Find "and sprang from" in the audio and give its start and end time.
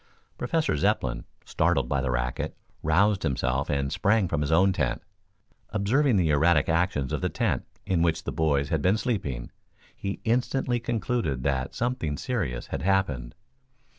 3.69-4.41